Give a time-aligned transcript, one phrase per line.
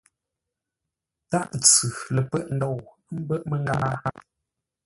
[1.29, 2.77] Tâʼ ntsʉ lə pə́ghʼ ndou,
[3.11, 3.91] ə́ mbə́ghʼ mə́ngáa.